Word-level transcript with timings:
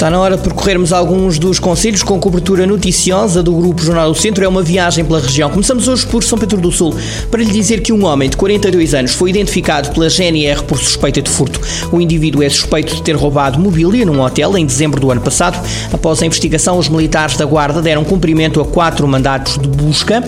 Está 0.00 0.08
na 0.08 0.18
hora 0.18 0.34
de 0.34 0.42
percorrermos 0.42 0.94
alguns 0.94 1.38
dos 1.38 1.58
conselhos 1.58 2.02
com 2.02 2.18
cobertura 2.18 2.66
noticiosa 2.66 3.42
do 3.42 3.52
Grupo 3.52 3.82
Jornal 3.82 4.10
do 4.10 4.18
Centro. 4.18 4.42
É 4.42 4.48
uma 4.48 4.62
viagem 4.62 5.04
pela 5.04 5.20
região. 5.20 5.50
Começamos 5.50 5.88
hoje 5.88 6.06
por 6.06 6.24
São 6.24 6.38
Pedro 6.38 6.58
do 6.58 6.72
Sul, 6.72 6.94
para 7.30 7.42
lhe 7.42 7.50
dizer 7.50 7.82
que 7.82 7.92
um 7.92 8.06
homem 8.06 8.30
de 8.30 8.34
42 8.38 8.94
anos 8.94 9.12
foi 9.12 9.28
identificado 9.28 9.90
pela 9.90 10.08
GNR 10.08 10.62
por 10.62 10.78
suspeita 10.78 11.20
de 11.20 11.28
furto. 11.28 11.60
O 11.92 12.00
indivíduo 12.00 12.42
é 12.42 12.48
suspeito 12.48 12.94
de 12.94 13.02
ter 13.02 13.14
roubado 13.14 13.58
mobília 13.58 14.06
num 14.06 14.22
hotel 14.22 14.56
em 14.56 14.64
dezembro 14.64 14.98
do 14.98 15.10
ano 15.10 15.20
passado. 15.20 15.62
Após 15.92 16.22
a 16.22 16.24
investigação, 16.24 16.78
os 16.78 16.88
militares 16.88 17.36
da 17.36 17.44
Guarda 17.44 17.82
deram 17.82 18.02
cumprimento 18.02 18.58
a 18.58 18.64
quatro 18.64 19.06
mandatos 19.06 19.58
de 19.58 19.68
busca. 19.68 20.24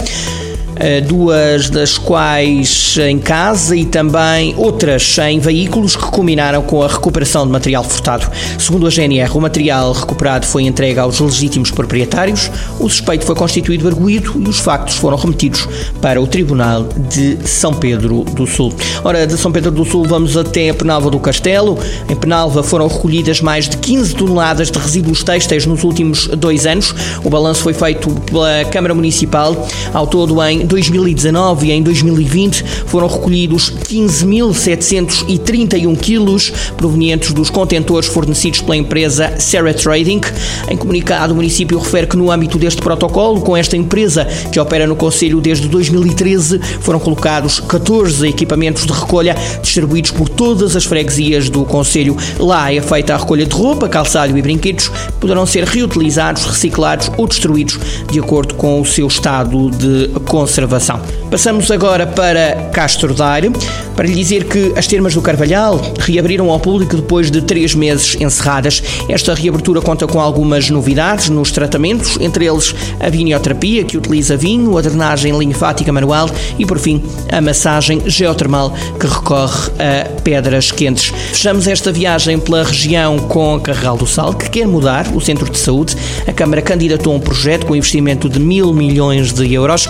Eh, 0.76 1.00
duas 1.00 1.68
das 1.68 1.98
quais 1.98 2.96
em 2.98 3.18
casa 3.18 3.76
e 3.76 3.84
também 3.84 4.54
outras 4.56 5.18
em 5.18 5.38
veículos 5.38 5.94
que 5.94 6.04
culminaram 6.04 6.62
com 6.62 6.82
a 6.82 6.88
recuperação 6.88 7.46
de 7.46 7.52
material 7.52 7.84
furtado. 7.84 8.26
Segundo 8.58 8.86
a 8.86 8.90
GNR, 8.90 9.30
o 9.36 9.40
material 9.40 9.92
recuperado 9.92 10.46
foi 10.46 10.62
entregue 10.62 10.98
aos 10.98 11.20
legítimos 11.20 11.70
proprietários, 11.70 12.50
o 12.80 12.88
suspeito 12.88 13.24
foi 13.24 13.34
constituído 13.34 13.86
arguído 13.86 14.34
e 14.44 14.48
os 14.48 14.58
factos 14.58 14.96
foram 14.96 15.16
remetidos 15.16 15.68
para 16.00 16.20
o 16.20 16.26
Tribunal 16.26 16.88
de 17.10 17.38
São 17.46 17.74
Pedro 17.74 18.24
do 18.24 18.46
Sul. 18.46 18.72
Ora, 19.04 19.26
de 19.26 19.36
São 19.36 19.52
Pedro 19.52 19.70
do 19.70 19.84
Sul 19.84 20.04
vamos 20.04 20.36
até 20.36 20.70
a 20.70 20.74
Penalva 20.74 21.10
do 21.10 21.20
Castelo. 21.20 21.78
Em 22.08 22.16
Penalva 22.16 22.62
foram 22.62 22.86
recolhidas 22.86 23.40
mais 23.40 23.68
de 23.68 23.76
15 23.76 24.14
toneladas 24.14 24.70
de 24.70 24.78
resíduos 24.78 25.22
têxteis 25.22 25.66
nos 25.66 25.84
últimos 25.84 26.28
dois 26.28 26.66
anos. 26.66 26.94
O 27.22 27.28
balanço 27.28 27.62
foi 27.62 27.74
feito 27.74 28.08
pela 28.22 28.64
Câmara 28.70 28.94
Municipal. 28.94 29.68
Ao 29.92 30.06
todo, 30.06 30.42
em 30.42 30.61
2019 30.66 31.66
e 31.66 31.72
em 31.72 31.82
2020 31.82 32.64
foram 32.86 33.06
recolhidos 33.06 33.70
15.731 33.70 35.98
quilos 35.98 36.52
provenientes 36.76 37.32
dos 37.32 37.50
contentores 37.50 38.08
fornecidos 38.08 38.60
pela 38.60 38.76
empresa 38.76 39.34
Serra 39.38 39.74
Trading. 39.74 40.20
Em 40.68 40.76
comunicado, 40.76 41.32
o 41.32 41.36
município 41.36 41.78
refere 41.78 42.06
que 42.06 42.16
no 42.16 42.30
âmbito 42.30 42.58
deste 42.58 42.80
protocolo, 42.80 43.40
com 43.40 43.56
esta 43.56 43.76
empresa 43.76 44.26
que 44.50 44.60
opera 44.60 44.86
no 44.86 44.96
Conselho 44.96 45.40
desde 45.40 45.68
2013, 45.68 46.60
foram 46.80 47.00
colocados 47.00 47.60
14 47.60 48.28
equipamentos 48.28 48.86
de 48.86 48.92
recolha 48.92 49.36
distribuídos 49.62 50.10
por 50.10 50.28
todas 50.28 50.76
as 50.76 50.84
freguesias 50.84 51.48
do 51.48 51.64
Conselho. 51.64 52.16
Lá 52.38 52.72
é 52.72 52.80
feita 52.80 53.14
a 53.14 53.16
recolha 53.16 53.46
de 53.46 53.54
roupa, 53.54 53.88
calçado 53.88 54.36
e 54.36 54.42
brinquedos, 54.42 54.88
que 54.88 55.12
poderão 55.20 55.46
ser 55.46 55.64
reutilizados, 55.64 56.44
reciclados 56.44 57.10
ou 57.16 57.26
destruídos 57.26 57.78
de 58.10 58.20
acordo 58.20 58.54
com 58.54 58.80
o 58.80 58.84
seu 58.84 59.06
estado 59.06 59.70
de 59.70 60.08
conservação 60.26 60.51
conservação. 60.52 61.00
Passamos 61.30 61.70
agora 61.70 62.06
para 62.06 62.68
Castro 62.74 63.14
Daire, 63.14 63.50
para 63.96 64.06
lhe 64.06 64.14
dizer 64.14 64.44
que 64.44 64.74
as 64.76 64.86
termas 64.86 65.14
do 65.14 65.22
Carvalhal 65.22 65.80
reabriram 65.98 66.50
ao 66.50 66.60
público 66.60 66.94
depois 66.94 67.30
de 67.30 67.40
três 67.40 67.74
meses 67.74 68.20
encerradas. 68.20 68.82
Esta 69.08 69.34
reabertura 69.34 69.80
conta 69.80 70.06
com 70.06 70.20
algumas 70.20 70.68
novidades 70.68 71.30
nos 71.30 71.50
tratamentos, 71.50 72.18
entre 72.20 72.46
eles 72.46 72.74
a 73.00 73.08
vinioterapia, 73.08 73.82
que 73.82 73.96
utiliza 73.96 74.36
vinho, 74.36 74.76
a 74.76 74.82
drenagem 74.82 75.36
linfática 75.38 75.90
manual 75.90 76.28
e, 76.58 76.66
por 76.66 76.78
fim, 76.78 77.02
a 77.30 77.40
massagem 77.40 78.02
geotermal, 78.04 78.74
que 79.00 79.06
recorre 79.06 79.70
a 79.78 80.20
pedras 80.20 80.70
quentes. 80.70 81.14
Fechamos 81.30 81.66
esta 81.66 81.90
viagem 81.90 82.38
pela 82.38 82.62
região 82.62 83.18
com 83.18 83.58
Carregal 83.58 83.96
do 83.96 84.06
Sal, 84.06 84.34
que 84.34 84.50
quer 84.50 84.66
mudar 84.66 85.06
o 85.14 85.20
centro 85.20 85.50
de 85.50 85.56
saúde. 85.56 85.96
A 86.26 86.32
Câmara 86.32 86.60
candidatou 86.60 87.14
um 87.14 87.20
projeto 87.20 87.64
com 87.64 87.74
investimento 87.74 88.28
de 88.28 88.38
mil 88.38 88.72
milhões 88.74 89.32
de 89.32 89.54
euros. 89.54 89.88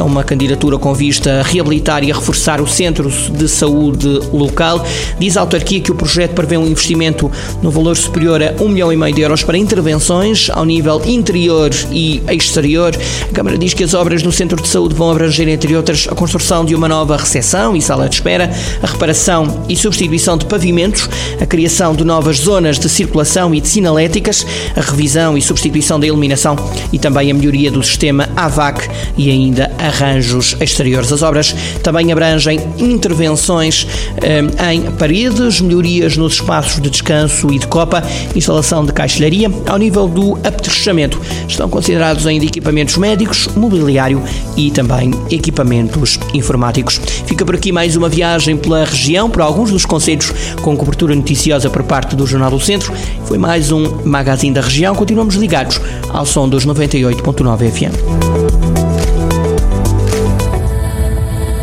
É 0.00 0.02
uma 0.02 0.24
candidatura 0.24 0.78
com 0.78 0.94
vista 0.94 1.40
a 1.40 1.42
reabilitar 1.42 2.02
e 2.02 2.10
a 2.10 2.14
reforçar 2.14 2.58
o 2.58 2.66
centro 2.66 3.10
de 3.10 3.46
saúde 3.46 4.08
local. 4.32 4.82
Diz 5.18 5.36
a 5.36 5.42
autarquia 5.42 5.78
que 5.78 5.92
o 5.92 5.94
projeto 5.94 6.30
prevê 6.30 6.56
um 6.56 6.66
investimento 6.66 7.30
no 7.60 7.70
valor 7.70 7.94
superior 7.94 8.42
a 8.42 8.62
um 8.62 8.70
milhão 8.70 8.90
e 8.90 8.96
meio 8.96 9.14
de 9.14 9.20
euros 9.20 9.42
para 9.42 9.58
intervenções 9.58 10.48
ao 10.54 10.64
nível 10.64 11.02
interior 11.04 11.70
e 11.92 12.22
exterior. 12.30 12.96
A 13.28 13.34
Câmara 13.34 13.58
diz 13.58 13.74
que 13.74 13.84
as 13.84 13.92
obras 13.92 14.22
no 14.22 14.32
centro 14.32 14.62
de 14.62 14.68
saúde 14.68 14.94
vão 14.94 15.10
abranger, 15.10 15.46
entre 15.50 15.76
outras, 15.76 16.08
a 16.10 16.14
construção 16.14 16.64
de 16.64 16.74
uma 16.74 16.88
nova 16.88 17.18
recepção 17.18 17.76
e 17.76 17.82
sala 17.82 18.08
de 18.08 18.14
espera, 18.14 18.50
a 18.82 18.86
reparação 18.86 19.64
e 19.68 19.76
substituição 19.76 20.38
de 20.38 20.46
pavimentos, 20.46 21.10
a 21.38 21.44
criação 21.44 21.94
de 21.94 22.04
novas 22.04 22.38
zonas 22.38 22.78
de 22.78 22.88
circulação 22.88 23.54
e 23.54 23.60
de 23.60 23.68
sinaléticas, 23.68 24.46
a 24.74 24.80
revisão 24.80 25.36
e 25.36 25.42
substituição 25.42 26.00
da 26.00 26.06
iluminação 26.06 26.56
e 26.90 26.98
também 26.98 27.30
a 27.30 27.34
melhoria 27.34 27.70
do 27.70 27.82
sistema 27.82 28.30
AVAC 28.34 28.88
e 29.18 29.30
ainda 29.30 29.70
arranjos 29.90 30.56
exteriores. 30.60 31.12
As 31.12 31.22
obras 31.22 31.54
também 31.82 32.12
abrangem 32.12 32.60
intervenções 32.78 33.86
eh, 34.22 34.72
em 34.72 34.82
paredes, 34.92 35.60
melhorias 35.60 36.16
nos 36.16 36.34
espaços 36.34 36.80
de 36.80 36.88
descanso 36.88 37.52
e 37.52 37.58
de 37.58 37.66
copa, 37.66 38.02
instalação 38.34 38.84
de 38.84 38.92
caixilharia. 38.92 39.50
Ao 39.66 39.76
nível 39.76 40.08
do 40.08 40.34
apetrechamento, 40.36 41.20
estão 41.46 41.68
considerados 41.68 42.26
ainda 42.26 42.44
equipamentos 42.44 42.96
médicos, 42.96 43.48
mobiliário 43.56 44.22
e 44.56 44.70
também 44.70 45.10
equipamentos 45.30 46.18
informáticos. 46.32 47.00
Fica 47.26 47.44
por 47.44 47.54
aqui 47.54 47.72
mais 47.72 47.96
uma 47.96 48.08
viagem 48.08 48.56
pela 48.56 48.84
região, 48.84 49.28
por 49.28 49.42
alguns 49.42 49.70
dos 49.70 49.84
conselhos 49.84 50.32
com 50.62 50.76
cobertura 50.76 51.14
noticiosa 51.14 51.68
por 51.68 51.82
parte 51.82 52.14
do 52.14 52.26
Jornal 52.26 52.50
do 52.50 52.60
Centro. 52.60 52.92
Foi 53.26 53.38
mais 53.38 53.72
um 53.72 54.02
Magazine 54.04 54.54
da 54.54 54.60
Região. 54.60 54.94
Continuamos 54.94 55.34
ligados 55.34 55.80
ao 56.08 56.24
som 56.24 56.48
dos 56.48 56.66
98.9 56.66 57.70
FM. 57.70 58.49